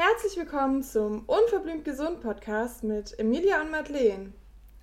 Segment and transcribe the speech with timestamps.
[0.00, 4.32] Herzlich willkommen zum Unverblümt Gesund Podcast mit Emilia und Madeleine.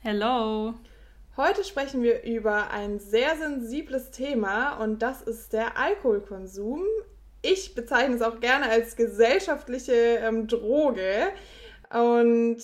[0.02, 0.74] Hello.
[1.38, 6.82] Heute sprechen wir über ein sehr sensibles Thema und das ist der Alkoholkonsum.
[7.42, 11.30] Ich bezeichne es auch gerne als gesellschaftliche ähm, Droge
[11.94, 12.58] und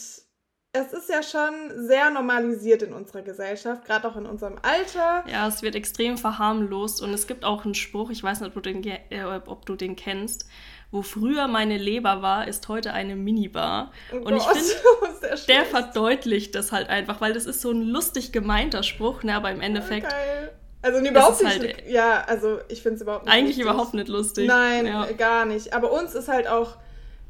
[0.74, 5.24] es ist ja schon sehr normalisiert in unserer Gesellschaft, gerade auch in unserem Alter.
[5.30, 8.62] Ja, es wird extrem verharmlost und es gibt auch einen Spruch, ich weiß nicht, ob
[8.62, 10.50] du den, äh, ob du den kennst,
[10.92, 13.92] wo früher meine Leber war, ist heute eine Minibar.
[14.12, 18.32] Oh und ich finde, der verdeutlicht das halt einfach, weil das ist so ein lustig
[18.32, 20.10] gemeinter Spruch, ne, aber im Endeffekt.
[20.10, 20.52] Geil.
[20.84, 21.60] Also überhaupt nicht.
[21.60, 23.72] Halt, ja, also ich finde es überhaupt nicht Eigentlich lustig.
[23.72, 24.48] überhaupt nicht lustig.
[24.48, 25.12] Nein, ja.
[25.12, 25.74] gar nicht.
[25.74, 26.78] Aber uns ist halt auch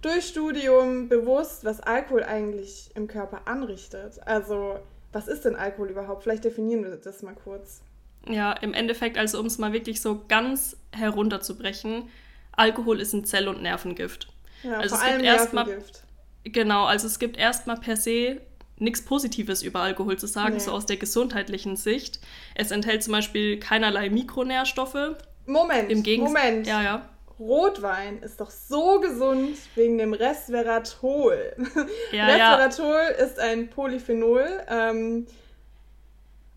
[0.01, 4.19] durch Studium bewusst, was Alkohol eigentlich im Körper anrichtet.
[4.25, 4.79] Also,
[5.11, 6.23] was ist denn Alkohol überhaupt?
[6.23, 7.81] Vielleicht definieren wir das mal kurz.
[8.27, 12.09] Ja, im Endeffekt, also um es mal wirklich so ganz herunterzubrechen,
[12.53, 14.27] Alkohol ist ein Zell- und Nervengift.
[14.63, 16.03] Ja, also vor es allem gibt Nervengift.
[16.43, 18.41] genau, also es gibt erstmal per se
[18.77, 20.59] nichts Positives über Alkohol zu sagen, nee.
[20.59, 22.19] so aus der gesundheitlichen Sicht.
[22.55, 25.15] Es enthält zum Beispiel keinerlei Mikronährstoffe.
[25.45, 26.67] Moment, Im Gegens Moment.
[26.67, 27.09] Ja, ja.
[27.39, 31.55] Rotwein ist doch so gesund wegen dem Resveratrol.
[32.11, 33.25] Ja, Resveratrol ja.
[33.25, 34.47] ist ein Polyphenol.
[34.67, 35.27] Ähm,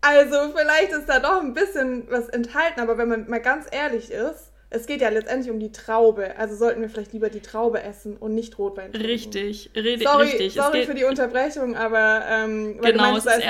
[0.01, 4.11] also vielleicht ist da doch ein bisschen was enthalten, aber wenn man mal ganz ehrlich
[4.11, 6.37] ist, es geht ja letztendlich um die Traube.
[6.37, 9.07] Also sollten wir vielleicht lieber die Traube essen und nicht Rotwein trinken.
[9.07, 10.53] Richtig, rede, sorry, richtig.
[10.53, 13.47] Sorry für die Unterbrechung, aber ähm, weil genau, du meinst, da ist,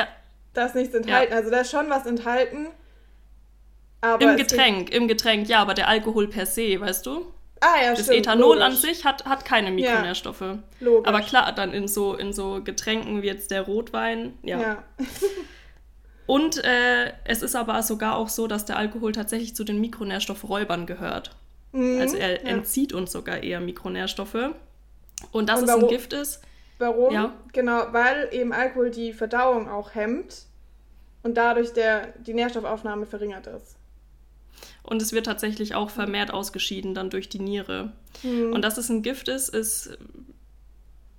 [0.53, 1.31] da ist nichts enthalten.
[1.31, 1.39] Ja.
[1.39, 2.67] Also da ist schon was enthalten.
[4.19, 7.25] Im Getränk, im Getränk, ja, aber der Alkohol per se, weißt du?
[7.59, 8.63] Ah, ja, das stimmt, Ethanol logisch.
[8.63, 10.41] an sich hat, hat keine Mikronährstoffe.
[10.41, 11.07] Ja, logisch.
[11.07, 14.61] Aber klar, dann in so, in so Getränken wie jetzt der Rotwein, ja.
[14.61, 14.83] ja.
[16.25, 20.85] Und äh, es ist aber sogar auch so, dass der Alkohol tatsächlich zu den Mikronährstoffräubern
[20.85, 21.35] gehört.
[21.71, 22.49] Mhm, also er ja.
[22.49, 24.51] entzieht uns sogar eher Mikronährstoffe.
[25.31, 26.41] Und dass Und es ein Gift ist.
[26.77, 27.13] Warum?
[27.13, 27.33] Ja.
[27.53, 30.43] Genau, weil eben Alkohol die Verdauung auch hemmt
[31.23, 33.77] und dadurch der, die Nährstoffaufnahme verringert ist.
[34.83, 37.91] Und es wird tatsächlich auch vermehrt ausgeschieden dann durch die Niere.
[38.23, 38.53] Mhm.
[38.53, 39.97] Und dass es ein Gift ist, ist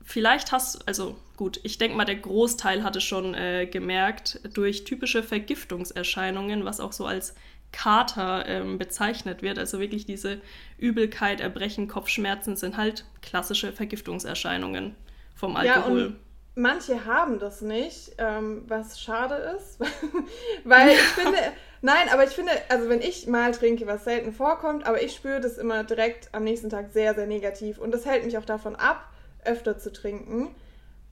[0.07, 5.23] vielleicht hast, also gut, ich denke mal, der Großteil hatte schon äh, gemerkt, durch typische
[5.23, 7.35] Vergiftungserscheinungen, was auch so als
[7.73, 10.41] Kater ähm, bezeichnet wird, also wirklich diese
[10.79, 14.95] Übelkeit, Erbrechen, Kopfschmerzen sind halt klassische Vergiftungserscheinungen
[15.35, 16.01] vom Alkohol.
[16.01, 16.13] Ja,
[16.55, 19.79] manche haben das nicht, ähm, was schade ist,
[20.65, 21.39] weil ich finde,
[21.83, 25.41] nein, aber ich finde, also wenn ich mal trinke, was selten vorkommt, aber ich spüre
[25.41, 27.79] das immer direkt am nächsten Tag sehr, sehr negativ.
[27.79, 29.13] Und das hält mich auch davon ab,
[29.47, 30.55] öfter zu trinken,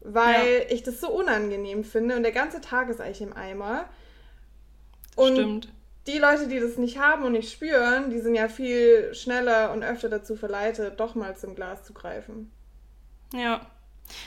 [0.00, 0.74] weil ja.
[0.74, 3.88] ich das so unangenehm finde und der ganze Tag ist eigentlich im Eimer.
[5.16, 5.68] Und Stimmt.
[6.06, 9.82] die Leute, die das nicht haben und nicht spüren, die sind ja viel schneller und
[9.82, 12.50] öfter dazu verleitet, doch mal zum Glas zu greifen.
[13.32, 13.66] Ja.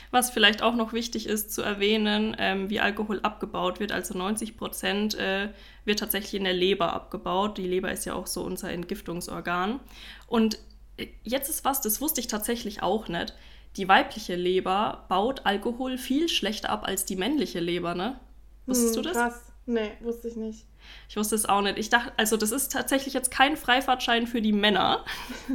[0.09, 3.91] Was vielleicht auch noch wichtig ist zu erwähnen, ähm, wie Alkohol abgebaut wird.
[3.91, 5.49] Also 90 Prozent äh,
[5.85, 7.59] wird tatsächlich in der Leber abgebaut.
[7.59, 9.79] Die Leber ist ja auch so unser Entgiftungsorgan.
[10.25, 10.57] Und
[10.97, 13.35] äh, jetzt ist was, das wusste ich tatsächlich auch nicht
[13.77, 18.19] die weibliche Leber baut Alkohol viel schlechter ab als die männliche Leber, ne?
[18.65, 19.17] Wusstest hm, du das?
[19.17, 19.41] Krass.
[19.67, 20.65] Nee, wusste ich nicht.
[21.09, 21.77] Ich wusste es auch nicht.
[21.77, 25.03] Ich dachte, also das ist tatsächlich jetzt kein Freifahrtschein für die Männer.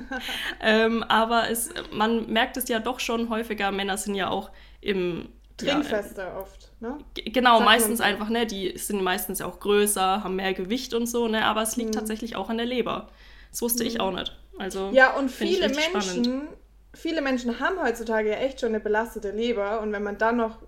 [0.60, 3.72] ähm, aber es, man merkt es ja doch schon häufiger.
[3.72, 4.50] Männer sind ja auch
[4.82, 6.98] im Trinkfeste ja, oft, ne?
[7.14, 8.46] Genau, Sagt meistens einfach, ne?
[8.46, 11.46] Die sind meistens auch größer, haben mehr Gewicht und so, ne?
[11.46, 11.98] Aber es liegt mhm.
[11.98, 13.08] tatsächlich auch an der Leber.
[13.50, 13.88] Das wusste mhm.
[13.88, 14.36] ich auch nicht.
[14.58, 16.48] Also ja, und viele Menschen spannend
[16.94, 20.58] viele Menschen haben heutzutage ja echt schon eine belastete Leber und wenn man dann noch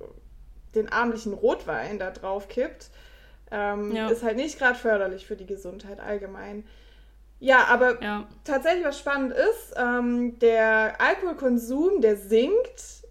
[0.74, 2.90] den abendlichen Rotwein da drauf kippt,
[3.50, 4.08] ähm, ja.
[4.08, 6.64] ist halt nicht gerade förderlich für die Gesundheit allgemein.
[7.40, 8.26] Ja, aber ja.
[8.44, 13.04] tatsächlich was spannend ist, ähm, der Alkoholkonsum, der sinkt,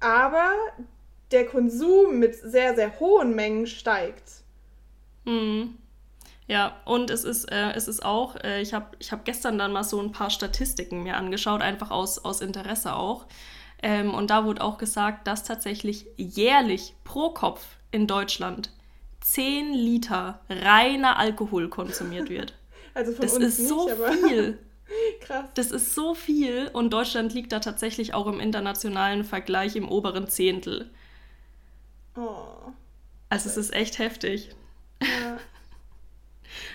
[0.00, 0.52] aber
[1.30, 4.42] der Konsum mit sehr, sehr hohen Mengen steigt.
[5.24, 5.78] Mhm.
[6.48, 9.72] Ja, und es ist, äh, es ist auch, äh, ich habe ich hab gestern dann
[9.72, 13.26] mal so ein paar Statistiken mir angeschaut, einfach aus, aus Interesse auch.
[13.82, 18.70] Ähm, und da wurde auch gesagt, dass tatsächlich jährlich pro Kopf in Deutschland
[19.20, 22.54] 10 Liter reiner Alkohol konsumiert wird.
[22.94, 23.90] Also von das uns ist nicht, so
[24.26, 24.58] viel.
[25.20, 25.50] Krass.
[25.52, 30.28] Das ist so viel und Deutschland liegt da tatsächlich auch im internationalen Vergleich im oberen
[30.28, 30.90] Zehntel.
[32.16, 32.72] Oh.
[33.28, 34.54] Also es ist echt heftig.
[35.02, 35.36] Ja.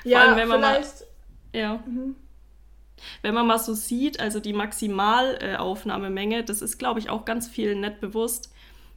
[0.02, 0.62] Vor ja, allem, wenn man.
[0.62, 0.84] Mal,
[1.54, 1.80] ja.
[1.86, 2.16] Mhm.
[3.24, 7.82] Wenn man mal so sieht, also die Maximalaufnahmemenge, das ist, glaube ich, auch ganz vielen
[7.82, 8.54] nicht bewusst,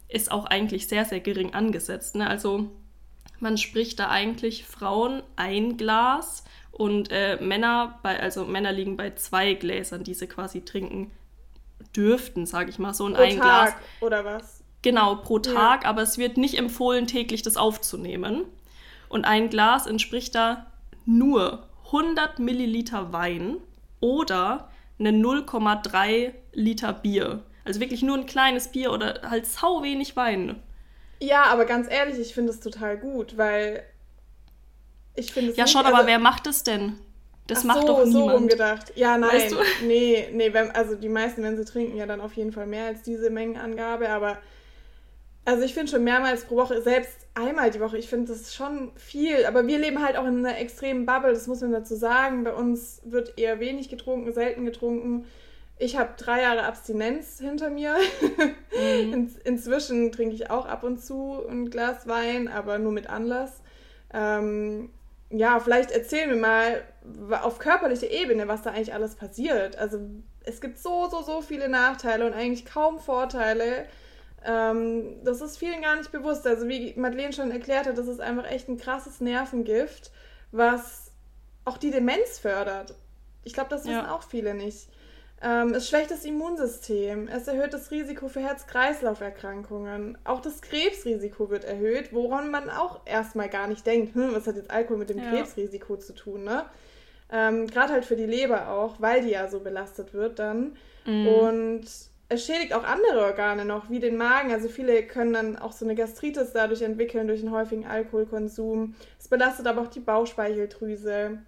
[0.08, 2.14] ist auch eigentlich sehr, sehr gering angesetzt.
[2.14, 2.28] Ne?
[2.28, 2.70] Also
[3.40, 9.14] man spricht da eigentlich Frauen ein Glas und äh, Männer bei, also Männer liegen bei
[9.14, 11.10] zwei Gläsern, die sie quasi trinken
[11.96, 13.82] dürften, sage ich mal, so in pro ein Tag Glas.
[14.00, 14.64] oder was?
[14.82, 15.88] Genau, pro Tag, ja.
[15.88, 18.44] aber es wird nicht empfohlen, täglich das aufzunehmen.
[19.08, 20.66] Und ein Glas entspricht da
[21.06, 23.58] nur 100 Milliliter Wein
[24.00, 27.42] oder eine 0,3 Liter Bier.
[27.64, 30.62] Also wirklich nur ein kleines Bier oder halt sau wenig Wein.
[31.20, 33.82] Ja, aber ganz ehrlich, ich finde es total gut, weil
[35.14, 36.98] ich finde es Ja, schon, also, aber wer macht es denn?
[37.46, 38.12] Das macht so, doch niemand.
[38.12, 38.92] so rumgedacht.
[38.96, 39.30] Ja, nein.
[39.30, 39.56] Weißt du?
[39.86, 43.02] Nee, nee, also die meisten, wenn sie trinken, ja dann auf jeden Fall mehr als
[43.02, 44.38] diese Mengenangabe, aber
[45.44, 48.92] also ich finde schon mehrmals pro Woche, selbst einmal die Woche, ich finde das schon
[48.96, 49.44] viel.
[49.46, 52.44] Aber wir leben halt auch in einer extremen Bubble, das muss man dazu sagen.
[52.44, 55.26] Bei uns wird eher wenig getrunken, selten getrunken.
[55.76, 57.96] Ich habe drei Jahre Abstinenz hinter mir.
[58.72, 59.12] Mhm.
[59.12, 63.60] In, inzwischen trinke ich auch ab und zu ein Glas Wein, aber nur mit Anlass.
[64.12, 64.90] Ähm,
[65.30, 66.82] ja, vielleicht erzählen wir mal
[67.42, 69.76] auf körperlicher Ebene, was da eigentlich alles passiert.
[69.76, 70.00] Also
[70.44, 73.86] es gibt so, so, so viele Nachteile und eigentlich kaum Vorteile
[74.44, 76.46] ähm, das ist vielen gar nicht bewusst.
[76.46, 80.10] Also wie Madeleine schon erklärt hat, das ist einfach echt ein krasses Nervengift,
[80.52, 81.10] was
[81.64, 82.94] auch die Demenz fördert.
[83.44, 84.14] Ich glaube, das wissen ja.
[84.14, 84.88] auch viele nicht.
[85.42, 90.16] Ähm, es schwächt das Immunsystem, es erhöht das Risiko für Herz-Kreislauf-Erkrankungen.
[90.24, 94.56] Auch das Krebsrisiko wird erhöht, woran man auch erstmal gar nicht denkt, hm, was hat
[94.56, 95.30] jetzt Alkohol mit dem ja.
[95.30, 96.64] Krebsrisiko zu tun, ne?
[97.30, 100.76] Ähm, Gerade halt für die Leber auch, weil die ja so belastet wird dann.
[101.04, 101.26] Mhm.
[101.26, 101.84] Und
[102.28, 104.52] es schädigt auch andere Organe noch, wie den Magen.
[104.52, 108.94] Also viele können dann auch so eine Gastritis dadurch entwickeln, durch einen häufigen Alkoholkonsum.
[109.18, 111.38] Es belastet aber auch die Bauchspeicheldrüse.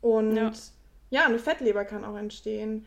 [0.00, 0.52] Und ja,
[1.10, 2.86] ja eine Fettleber kann auch entstehen.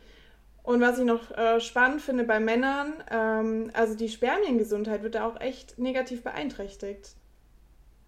[0.62, 5.26] Und was ich noch äh, spannend finde bei Männern, ähm, also die Spermiengesundheit wird da
[5.26, 7.14] auch echt negativ beeinträchtigt.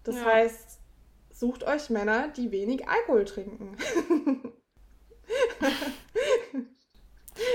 [0.03, 0.25] Das ja.
[0.25, 0.79] heißt,
[1.31, 3.77] sucht euch Männer, die wenig Alkohol trinken.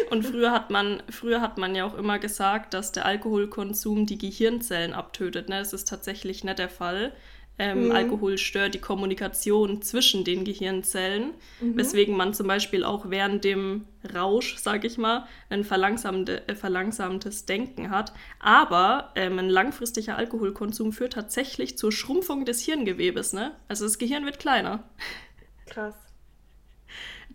[0.10, 4.18] Und früher hat man, früher hat man ja auch immer gesagt, dass der Alkoholkonsum die
[4.18, 5.48] Gehirnzellen abtötet.
[5.48, 5.58] Ne?
[5.58, 7.12] Das ist tatsächlich nicht der Fall.
[7.58, 7.92] Ähm, mhm.
[7.92, 11.76] Alkohol stört die Kommunikation zwischen den Gehirnzellen, mhm.
[11.76, 17.46] weswegen man zum Beispiel auch während dem Rausch, sag ich mal, ein verlangsamte, äh, verlangsamtes
[17.46, 18.12] Denken hat.
[18.40, 23.32] Aber ähm, ein langfristiger Alkoholkonsum führt tatsächlich zur Schrumpfung des Hirngewebes.
[23.32, 23.52] Ne?
[23.68, 24.82] Also das Gehirn wird kleiner.
[25.66, 26.05] Krass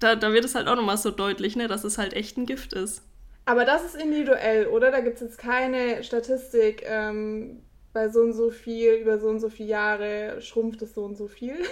[0.01, 2.45] da, da wird es halt auch nochmal so deutlich, ne, dass es halt echt ein
[2.45, 3.03] Gift ist.
[3.45, 4.91] Aber das ist individuell, oder?
[4.91, 7.61] Da gibt es jetzt keine Statistik, ähm,
[7.93, 11.17] bei so und so viel, über so und so viele Jahre schrumpft es so und
[11.17, 11.55] so viel.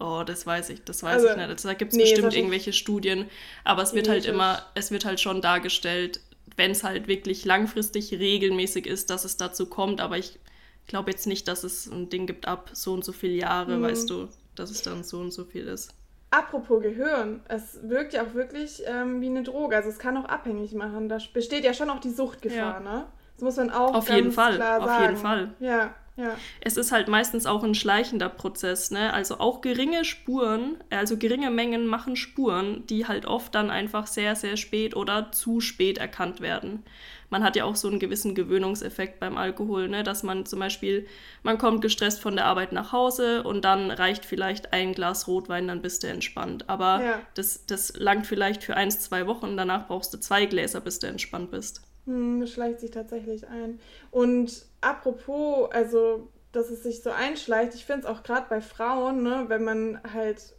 [0.00, 1.48] Oh, das weiß ich, das weiß also, ich nicht.
[1.48, 3.26] Also, da gibt es nee, bestimmt irgendwelche Studien,
[3.64, 6.20] aber es wird halt immer, es wird halt schon dargestellt,
[6.54, 10.38] wenn es halt wirklich langfristig regelmäßig ist, dass es dazu kommt, aber ich
[10.86, 13.82] glaube jetzt nicht, dass es ein Ding gibt ab so und so viele Jahre, mhm.
[13.82, 15.92] weißt du, dass es dann so und so viel ist.
[16.30, 19.76] Apropos Gehirn, es wirkt ja auch wirklich ähm, wie eine Droge.
[19.76, 21.08] Also es kann auch abhängig machen.
[21.08, 22.80] Da besteht ja schon auch die Suchtgefahr, ja.
[22.80, 23.06] ne?
[23.34, 24.90] Das muss man auch auf ganz jeden Fall, klar sagen.
[24.90, 25.50] Auf jeden Fall.
[25.60, 26.36] Ja, ja.
[26.60, 29.12] Es ist halt meistens auch ein schleichender Prozess, ne?
[29.14, 34.36] Also auch geringe Spuren, also geringe Mengen machen Spuren, die halt oft dann einfach sehr,
[34.36, 36.84] sehr spät oder zu spät erkannt werden
[37.30, 40.02] man hat ja auch so einen gewissen Gewöhnungseffekt beim Alkohol, ne?
[40.02, 41.06] dass man zum Beispiel,
[41.42, 45.68] man kommt gestresst von der Arbeit nach Hause und dann reicht vielleicht ein Glas Rotwein,
[45.68, 46.68] dann bist du entspannt.
[46.68, 47.20] Aber ja.
[47.34, 51.06] das, das langt vielleicht für eins, zwei Wochen, danach brauchst du zwei Gläser, bis du
[51.06, 51.82] entspannt bist.
[52.06, 53.78] Hm, das schleicht sich tatsächlich ein.
[54.10, 59.22] Und apropos, also dass es sich so einschleicht, ich finde es auch gerade bei Frauen,
[59.22, 60.56] ne, wenn man halt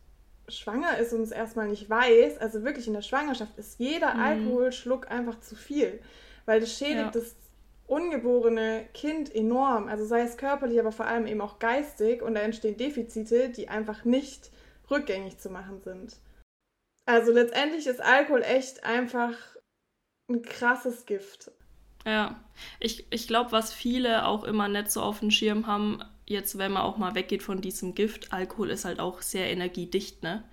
[0.47, 4.21] schwanger ist und es erstmal nicht weiß, also wirklich in der Schwangerschaft ist jeder mhm.
[4.21, 5.99] Alkoholschluck einfach zu viel
[6.49, 7.11] weil das schädigt ja.
[7.11, 7.35] das
[7.85, 9.87] ungeborene Kind enorm.
[9.87, 13.69] Also sei es körperlich, aber vor allem eben auch geistig und da entstehen Defizite, die
[13.69, 14.49] einfach nicht
[14.89, 16.17] rückgängig zu machen sind.
[17.05, 19.35] Also letztendlich ist Alkohol echt einfach
[20.27, 21.51] ein krasses Gift.
[22.05, 22.39] Ja,
[22.79, 26.71] ich, ich glaube, was viele auch immer nicht so auf dem Schirm haben, jetzt wenn
[26.71, 30.43] man auch mal weggeht von diesem Gift, Alkohol ist halt auch sehr energiedicht, ne?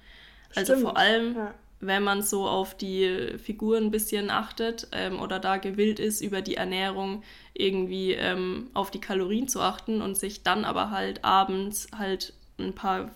[0.55, 5.21] Also Stimmt, vor allem, ja wenn man so auf die Figuren ein bisschen achtet ähm,
[5.21, 7.23] oder da gewillt ist, über die Ernährung
[7.53, 12.75] irgendwie ähm, auf die Kalorien zu achten und sich dann aber halt abends halt ein
[12.75, 13.11] paar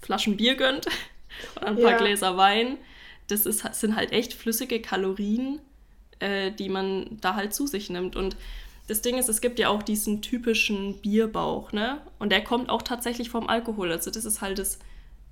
[0.00, 0.86] Flaschen Bier gönnt
[1.56, 1.98] oder ein paar ja.
[1.98, 2.78] Gläser Wein.
[3.28, 5.60] Das ist, sind halt echt flüssige Kalorien,
[6.20, 8.16] äh, die man da halt zu sich nimmt.
[8.16, 8.36] Und
[8.88, 12.00] das Ding ist, es gibt ja auch diesen typischen Bierbauch, ne?
[12.18, 13.92] Und der kommt auch tatsächlich vom Alkohol.
[13.92, 14.78] Also das ist halt das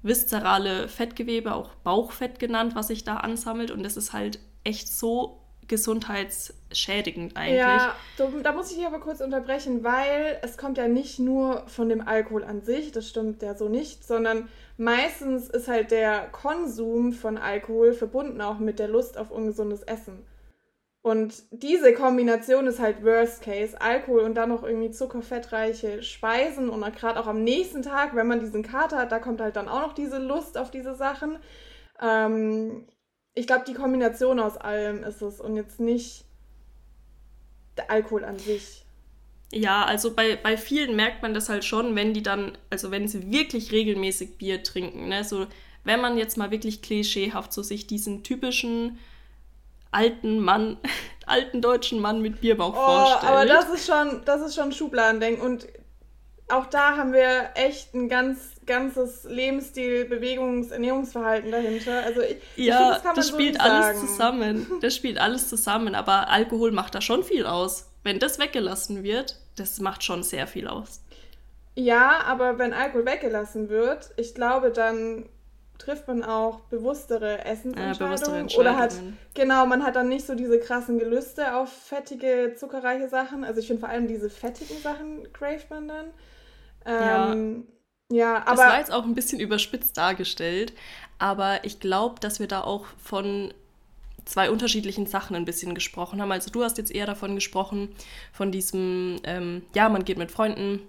[0.02, 3.70] viszerale Fettgewebe, auch Bauchfett genannt, was sich da ansammelt.
[3.70, 7.58] Und das ist halt echt so gesundheitsschädigend eigentlich.
[7.58, 7.94] Ja,
[8.42, 12.00] da muss ich dich aber kurz unterbrechen, weil es kommt ja nicht nur von dem
[12.00, 17.36] Alkohol an sich, das stimmt ja so nicht, sondern meistens ist halt der Konsum von
[17.36, 20.24] Alkohol verbunden auch mit der Lust auf ungesundes Essen.
[21.00, 23.80] Und diese Kombination ist halt Worst Case.
[23.80, 28.40] Alkohol und dann noch irgendwie zuckerfettreiche Speisen und gerade auch am nächsten Tag, wenn man
[28.40, 31.38] diesen Kater hat, da kommt halt dann auch noch diese Lust auf diese Sachen.
[32.00, 32.86] Ähm,
[33.34, 36.24] ich glaube, die Kombination aus allem ist es und jetzt nicht
[37.76, 38.84] der Alkohol an sich.
[39.52, 43.08] Ja, also bei, bei vielen merkt man das halt schon, wenn die dann, also wenn
[43.08, 45.46] sie wirklich regelmäßig Bier trinken, ne, so
[45.84, 48.98] wenn man jetzt mal wirklich klischeehaft so sich diesen typischen
[49.90, 50.78] alten Mann,
[51.26, 53.32] alten deutschen Mann mit Bierbauch oh, vorstellt.
[53.32, 55.66] Aber das ist schon, das ist schon Schubladendenken und
[56.50, 62.04] auch da haben wir echt ein ganz ganzes Lebensstil, Bewegungs-, Ernährungsverhalten dahinter.
[62.04, 64.66] Also ich, ja, ich find, das, das so spielt alles zusammen.
[64.80, 67.90] Das spielt alles zusammen, aber Alkohol macht da schon viel aus.
[68.04, 71.02] Wenn das weggelassen wird, das macht schon sehr viel aus.
[71.74, 75.28] Ja, aber wenn Alkohol weggelassen wird, ich glaube, dann
[75.78, 78.00] trifft man auch bewusstere Essensentscheidungen.
[78.00, 78.74] Ja, bewusstere Entscheidungen.
[78.74, 78.94] Oder hat,
[79.34, 83.44] genau, man hat dann nicht so diese krassen Gelüste auf fettige, zuckerreiche Sachen.
[83.44, 86.06] Also ich finde vor allem diese fettigen Sachen craved man dann.
[86.84, 87.66] Ähm,
[88.10, 88.16] ja.
[88.16, 88.56] ja, aber.
[88.56, 90.72] Das war jetzt auch ein bisschen überspitzt dargestellt,
[91.18, 93.54] aber ich glaube, dass wir da auch von
[94.24, 96.32] zwei unterschiedlichen Sachen ein bisschen gesprochen haben.
[96.32, 97.94] Also du hast jetzt eher davon gesprochen,
[98.32, 100.80] von diesem, ähm, ja, man geht mit Freunden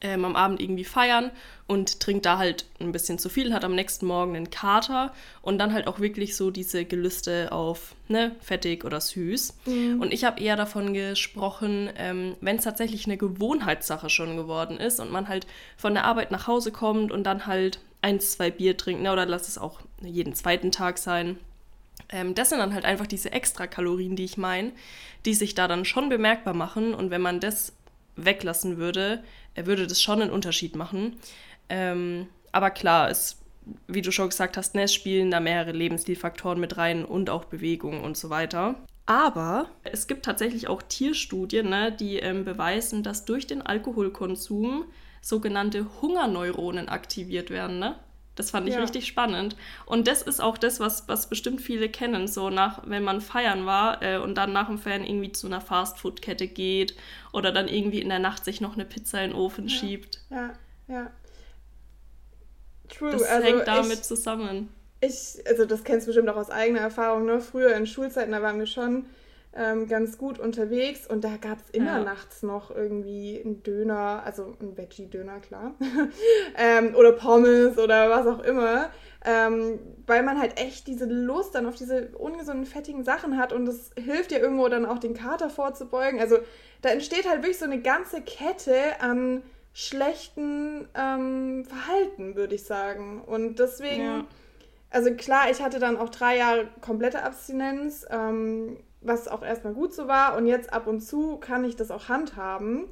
[0.00, 1.30] ähm, am Abend irgendwie feiern
[1.66, 5.58] und trinkt da halt ein bisschen zu viel, hat am nächsten Morgen einen Kater und
[5.58, 9.54] dann halt auch wirklich so diese Gelüste auf ne, fettig oder süß.
[9.66, 10.00] Mhm.
[10.00, 15.00] Und ich habe eher davon gesprochen, ähm, wenn es tatsächlich eine Gewohnheitssache schon geworden ist
[15.00, 18.76] und man halt von der Arbeit nach Hause kommt und dann halt ein, zwei Bier
[18.76, 21.38] trinkt, ne, oder lass es auch jeden zweiten Tag sein.
[22.08, 24.72] Ähm, das sind dann halt einfach diese Extrakalorien, die ich meine,
[25.24, 26.94] die sich da dann schon bemerkbar machen.
[26.94, 27.74] Und wenn man das
[28.16, 29.22] weglassen würde,
[29.66, 31.16] würde das schon einen Unterschied machen.
[31.68, 33.38] Ähm, aber klar, es,
[33.86, 37.44] wie du schon gesagt hast, ne, es spielen da mehrere Lebensstilfaktoren mit rein und auch
[37.44, 38.74] Bewegung und so weiter.
[39.06, 44.84] Aber es gibt tatsächlich auch Tierstudien, ne, die ähm, beweisen, dass durch den Alkoholkonsum
[45.20, 47.78] sogenannte Hungerneuronen aktiviert werden.
[47.78, 47.96] Ne?
[48.40, 48.80] Das fand ich ja.
[48.80, 49.54] richtig spannend.
[49.84, 52.26] Und das ist auch das, was, was bestimmt viele kennen.
[52.26, 55.60] So nach, wenn man feiern war äh, und dann nach dem Feiern irgendwie zu einer
[55.60, 56.96] Fastfood-Kette geht
[57.34, 59.76] oder dann irgendwie in der Nacht sich noch eine Pizza in den Ofen ja.
[59.76, 60.20] schiebt.
[60.30, 60.54] Ja,
[60.88, 61.10] ja.
[62.88, 63.10] True.
[63.10, 64.70] Das also hängt damit ich, zusammen.
[65.02, 67.42] Ich, also das kennst du bestimmt auch aus eigener Erfahrung, ne?
[67.42, 69.04] Früher in Schulzeiten, da waren wir schon
[69.52, 72.04] ähm, ganz gut unterwegs und da gab es immer ja.
[72.04, 75.74] nachts noch irgendwie einen Döner, also ein Veggie-Döner, klar,
[76.56, 78.90] ähm, oder Pommes oder was auch immer,
[79.24, 83.66] ähm, weil man halt echt diese Lust dann auf diese ungesunden, fettigen Sachen hat und
[83.66, 86.20] es hilft dir irgendwo dann auch den Kater vorzubeugen.
[86.20, 86.38] Also
[86.82, 89.42] da entsteht halt wirklich so eine ganze Kette an
[89.72, 93.20] schlechten ähm, Verhalten, würde ich sagen.
[93.22, 94.24] Und deswegen, ja.
[94.90, 98.06] also klar, ich hatte dann auch drei Jahre komplette Abstinenz.
[99.00, 100.36] Was auch erstmal gut so war.
[100.36, 102.88] Und jetzt ab und zu kann ich das auch handhaben.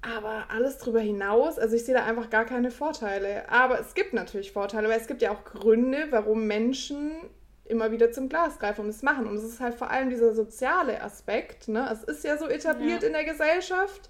[0.00, 3.48] Aber alles drüber hinaus, also ich sehe da einfach gar keine Vorteile.
[3.50, 7.16] Aber es gibt natürlich Vorteile, weil es gibt ja auch Gründe, warum Menschen
[7.64, 9.26] immer wieder zum Glas greifen und es machen.
[9.26, 11.68] Und es ist halt vor allem dieser soziale Aspekt.
[11.68, 11.88] Ne?
[11.92, 13.08] Es ist ja so etabliert ja.
[13.08, 14.08] in der Gesellschaft.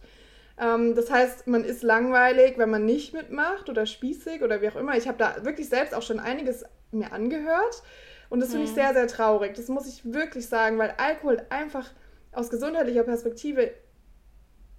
[0.60, 4.76] Ähm, das heißt, man ist langweilig, wenn man nicht mitmacht oder spießig oder wie auch
[4.76, 4.96] immer.
[4.96, 7.82] Ich habe da wirklich selbst auch schon einiges mir angehört.
[8.28, 8.76] Und das finde ich mhm.
[8.76, 9.54] sehr, sehr traurig.
[9.54, 11.90] Das muss ich wirklich sagen, weil Alkohol einfach
[12.32, 13.72] aus gesundheitlicher Perspektive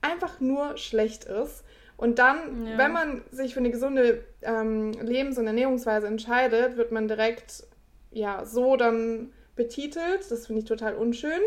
[0.01, 1.63] einfach nur schlecht ist.
[1.97, 2.77] Und dann, ja.
[2.77, 7.63] wenn man sich für eine gesunde ähm, Lebens- und Ernährungsweise entscheidet, wird man direkt
[8.11, 10.29] ja so dann betitelt.
[10.29, 11.41] Das finde ich total unschön.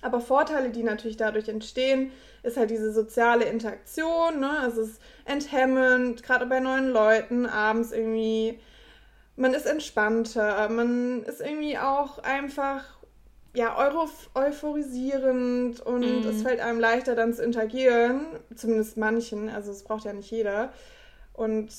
[0.00, 4.40] Aber Vorteile, die natürlich dadurch entstehen, ist halt diese soziale Interaktion.
[4.40, 4.50] Ne?
[4.66, 8.60] Es ist enthemmend, gerade bei neuen Leuten, abends irgendwie
[9.38, 12.84] man ist entspannter, man ist irgendwie auch einfach
[13.54, 13.76] ja,
[14.34, 16.28] euphorisierend und mm.
[16.28, 20.72] es fällt einem leichter dann zu interagieren, zumindest manchen, also es braucht ja nicht jeder.
[21.32, 21.70] Und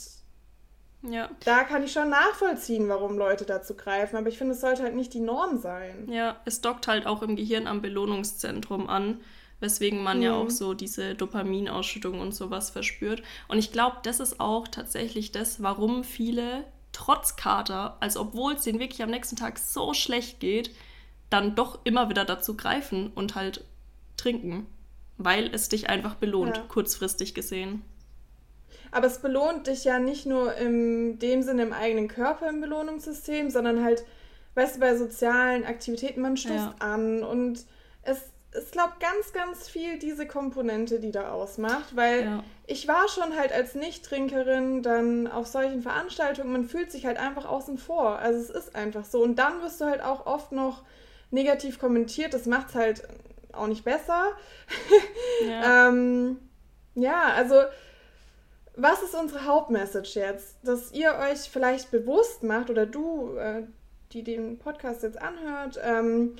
[1.03, 1.29] ja.
[1.45, 4.95] da kann ich schon nachvollziehen, warum Leute dazu greifen, aber ich finde, es sollte halt
[4.95, 6.07] nicht die Norm sein.
[6.09, 9.21] Ja, es dockt halt auch im Gehirn am Belohnungszentrum an,
[9.59, 10.23] weswegen man mm.
[10.23, 10.37] ja mhm.
[10.37, 13.21] auch so diese Dopaminausschüttung und sowas verspürt.
[13.47, 16.65] Und ich glaube, das ist auch tatsächlich das, warum viele
[16.99, 20.71] trotz Kater, also obwohl es denen wirklich am nächsten Tag so schlecht geht,
[21.29, 23.63] dann doch immer wieder dazu greifen und halt
[24.17, 24.67] trinken,
[25.17, 26.63] weil es dich einfach belohnt, ja.
[26.63, 27.83] kurzfristig gesehen.
[28.91, 33.49] Aber es belohnt dich ja nicht nur in dem Sinne im eigenen Körper im Belohnungssystem,
[33.49, 34.03] sondern halt,
[34.55, 36.75] weißt du, bei sozialen Aktivitäten, man stößt ja.
[36.79, 37.65] an und
[38.01, 42.43] es ist, glaube ganz, ganz viel diese Komponente, die da ausmacht, weil ja.
[42.65, 47.45] ich war schon halt als Nicht-Trinkerin dann auf solchen Veranstaltungen, man fühlt sich halt einfach
[47.45, 48.17] außen vor.
[48.17, 49.21] Also es ist einfach so.
[49.21, 50.83] Und dann wirst du halt auch oft noch
[51.31, 53.03] negativ kommentiert, das macht es halt
[53.51, 54.31] auch nicht besser.
[55.47, 56.39] Ja, ähm,
[56.95, 57.55] ja also
[58.75, 60.57] was ist unsere Hauptmessage jetzt?
[60.63, 63.63] Dass ihr euch vielleicht bewusst macht oder du, äh,
[64.11, 66.35] die den Podcast jetzt anhört, ähm,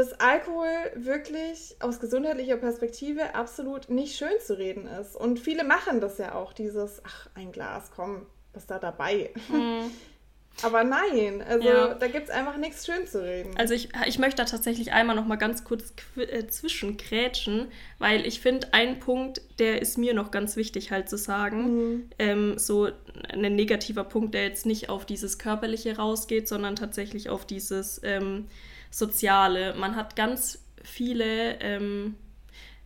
[0.00, 5.14] dass Alkohol wirklich aus gesundheitlicher Perspektive absolut nicht schön zu reden ist.
[5.14, 9.30] Und viele machen das ja auch, dieses, ach, ein Glas, komm, was da dabei?
[9.48, 9.90] Mhm.
[10.62, 11.94] Aber nein, also ja.
[11.94, 13.56] da gibt es einfach nichts schön zu reden.
[13.56, 18.40] Also ich, ich möchte da tatsächlich einmal noch mal ganz kurz äh, zwischenkrätschen, weil ich
[18.40, 22.10] finde, ein Punkt, der ist mir noch ganz wichtig halt zu sagen, mhm.
[22.18, 22.88] ähm, so
[23.26, 28.46] ein negativer Punkt, der jetzt nicht auf dieses Körperliche rausgeht, sondern tatsächlich auf dieses ähm,
[28.90, 29.74] Soziale.
[29.74, 32.16] Man hat ganz viele ähm,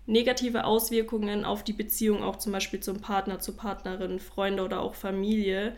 [0.06, 4.94] negative Auswirkungen auf die Beziehung, auch zum Beispiel zum Partner, zur Partnerin, Freunde oder auch
[4.94, 5.74] Familie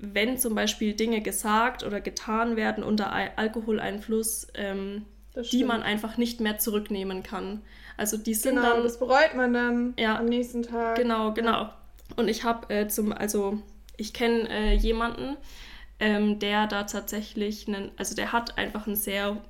[0.00, 5.04] wenn zum Beispiel Dinge gesagt oder getan werden unter Alkoholeinfluss, ähm,
[5.52, 7.62] die man einfach nicht mehr zurücknehmen kann.
[7.96, 8.82] Also die sind genau, dann.
[8.82, 10.96] Das bereut man dann ja, am nächsten Tag.
[10.96, 11.68] Genau, genau.
[12.16, 13.60] Und ich habe äh, zum, also
[13.96, 15.36] ich kenne äh, jemanden,
[15.98, 19.42] ähm, der da tatsächlich einen, also der hat einfach einen sehr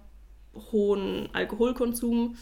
[0.72, 2.36] hohen Alkoholkonsum.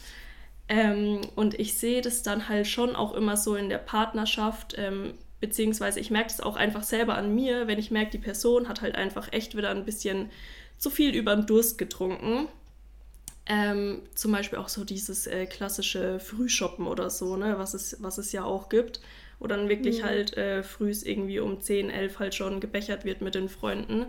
[0.67, 4.75] Ähm, und ich sehe das dann halt schon auch immer so in der Partnerschaft.
[4.77, 8.67] Ähm, Beziehungsweise ich merke es auch einfach selber an mir, wenn ich merke, die Person
[8.67, 10.29] hat halt einfach echt wieder ein bisschen
[10.77, 12.47] zu viel über den Durst getrunken.
[13.45, 18.17] Ähm, zum Beispiel auch so dieses äh, klassische Frühshoppen oder so, ne, was es, was
[18.17, 18.99] es ja auch gibt.
[19.39, 20.05] Wo dann wirklich mhm.
[20.05, 24.05] halt äh, frühs irgendwie um 10, 11 halt schon gebechert wird mit den Freunden.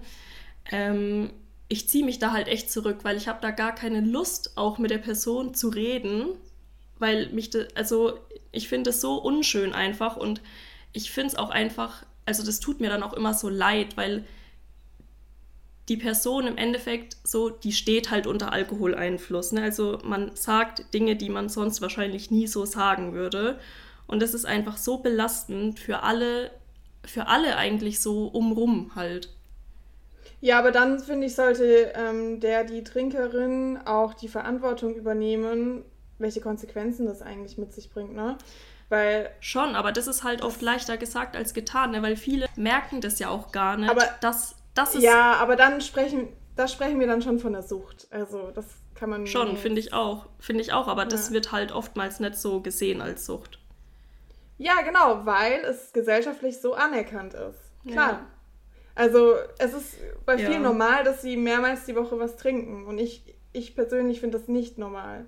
[0.70, 1.30] Ähm,
[1.68, 4.78] ich ziehe mich da halt echt zurück, weil ich habe da gar keine Lust, auch
[4.78, 6.26] mit der Person zu reden.
[6.98, 8.18] Weil mich, de, also
[8.52, 10.42] ich finde es so unschön einfach und
[10.92, 14.24] ich finde es auch einfach, also das tut mir dann auch immer so leid, weil
[15.90, 19.52] die Person im Endeffekt so, die steht halt unter Alkoholeinfluss.
[19.52, 19.62] Ne?
[19.62, 23.58] Also man sagt Dinge, die man sonst wahrscheinlich nie so sagen würde.
[24.10, 26.50] Und das ist einfach so belastend für alle,
[27.04, 29.28] für alle eigentlich so umrum halt.
[30.40, 35.84] Ja, aber dann finde ich, sollte ähm, der, die Trinkerin auch die Verantwortung übernehmen,
[36.18, 38.36] welche Konsequenzen das eigentlich mit sich bringt, ne?
[38.88, 42.02] Weil Schon, aber das ist halt oft leichter gesagt als getan, ne?
[42.02, 43.88] weil viele merken das ja auch gar nicht.
[43.88, 47.62] Aber dass, das ist ja, aber dann sprechen, da sprechen wir dann schon von der
[47.62, 48.08] Sucht.
[48.10, 49.28] Also das kann man.
[49.28, 50.26] Schon, finde ich auch.
[50.40, 51.08] Finde ich auch, aber ja.
[51.08, 53.59] das wird halt oftmals nicht so gesehen als Sucht.
[54.60, 57.72] Ja, genau, weil es gesellschaftlich so anerkannt ist.
[57.90, 58.10] Klar.
[58.10, 58.26] Ja.
[58.94, 59.96] Also es ist
[60.26, 60.68] bei vielen ja.
[60.68, 62.84] normal, dass sie mehrmals die Woche was trinken.
[62.84, 65.24] Und ich, ich persönlich finde das nicht normal.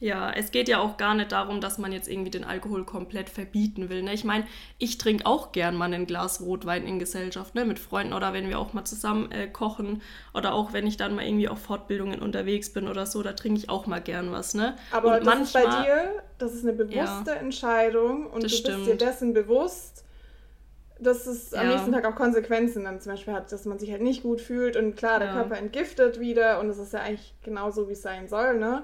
[0.00, 3.30] Ja, es geht ja auch gar nicht darum, dass man jetzt irgendwie den Alkohol komplett
[3.30, 4.02] verbieten will.
[4.02, 4.12] Ne?
[4.12, 4.46] Ich meine,
[4.78, 7.64] ich trinke auch gern mal ein Glas Rotwein in Gesellschaft, ne?
[7.64, 10.02] mit Freunden oder wenn wir auch mal zusammen äh, kochen
[10.34, 13.58] oder auch wenn ich dann mal irgendwie auf Fortbildungen unterwegs bin oder so, da trinke
[13.58, 14.54] ich auch mal gern was.
[14.54, 14.76] Ne?
[14.90, 18.48] Aber und das manchmal, ist bei dir, das ist eine bewusste ja, Entscheidung und du
[18.48, 18.78] stimmt.
[18.78, 20.04] bist dir dessen bewusst,
[21.02, 24.02] dass es am nächsten Tag auch Konsequenzen dann zum Beispiel hat, dass man sich halt
[24.02, 25.34] nicht gut fühlt und klar, der ja.
[25.34, 28.82] Körper entgiftet wieder und es ist ja eigentlich genauso, wie es sein soll, ne?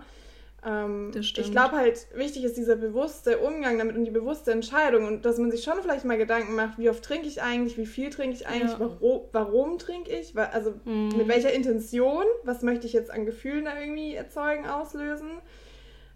[0.69, 5.25] Ähm, ich glaube halt, wichtig ist dieser bewusste Umgang damit und die bewusste Entscheidung und
[5.25, 8.11] dass man sich schon vielleicht mal Gedanken macht, wie oft trinke ich eigentlich, wie viel
[8.11, 8.81] trinke ich eigentlich, ja.
[8.81, 11.17] warum, warum trinke ich, also mhm.
[11.17, 15.41] mit welcher Intention, was möchte ich jetzt an Gefühlen da irgendwie erzeugen, auslösen.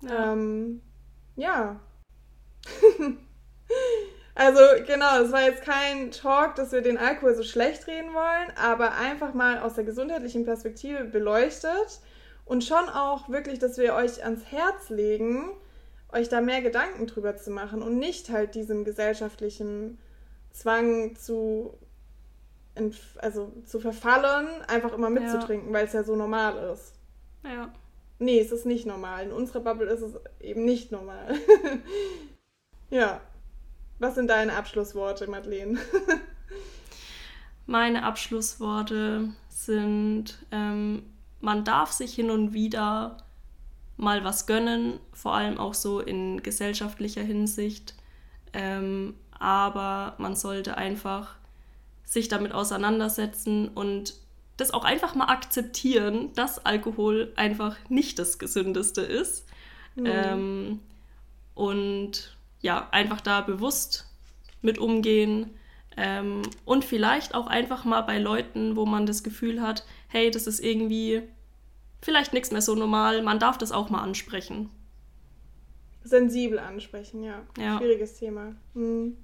[0.03, 0.33] Ja.
[0.33, 0.83] Ähm,
[1.37, 1.81] ja.
[4.35, 8.53] also genau, es war jetzt kein Talk, dass wir den Alkohol so schlecht reden wollen,
[8.57, 12.01] aber einfach mal aus der gesundheitlichen Perspektive beleuchtet
[12.53, 15.53] und schon auch wirklich, dass wir euch ans Herz legen,
[16.13, 19.97] euch da mehr Gedanken drüber zu machen und nicht halt diesem gesellschaftlichen
[20.51, 21.79] Zwang zu,
[23.17, 25.73] also zu verfallen, einfach immer mitzutrinken, ja.
[25.73, 26.93] weil es ja so normal ist.
[27.43, 27.73] Ja.
[28.19, 29.25] Nee, es ist nicht normal.
[29.25, 31.35] In unserer Bubble ist es eben nicht normal.
[32.91, 33.23] ja.
[33.99, 35.79] Was sind deine Abschlussworte, Madeleine?
[37.67, 41.07] Meine Abschlussworte sind, ähm,
[41.43, 43.19] man darf sich hin und wieder
[43.99, 47.95] mal was gönnen, vor allem auch so in gesellschaftlicher Hinsicht.
[48.55, 51.35] Ähm, aber man sollte einfach
[52.05, 54.15] sich damit auseinandersetzen und
[54.57, 59.47] das auch einfach mal akzeptieren, dass Alkohol einfach nicht das Gesündeste ist.
[59.97, 60.07] Mhm.
[60.07, 60.81] Ähm,
[61.55, 64.07] und ja, einfach da bewusst
[64.61, 65.51] mit umgehen
[65.97, 70.47] ähm, und vielleicht auch einfach mal bei Leuten, wo man das Gefühl hat, hey, das
[70.47, 71.23] ist irgendwie
[72.03, 74.71] vielleicht nichts mehr so normal, man darf das auch mal ansprechen.
[76.05, 77.43] Sensibel ansprechen, ja.
[77.59, 77.79] ja.
[77.79, 78.55] Schwieriges Thema.
[78.75, 79.17] Hm.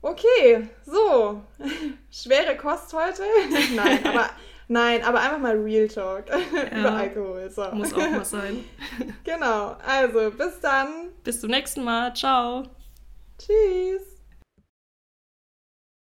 [0.00, 1.42] Okay, so.
[2.10, 3.22] Schwere Kost heute?
[3.74, 4.30] Nein, aber
[4.68, 6.24] nein, aber einfach mal Real Talk
[6.72, 7.50] ja, über Alkohol.
[7.50, 7.64] So.
[7.72, 8.64] Muss auch mal sein.
[9.24, 9.76] genau.
[9.86, 11.10] Also, bis dann.
[11.22, 12.14] Bis zum nächsten Mal.
[12.14, 12.64] Ciao.
[13.38, 14.11] Tschüss.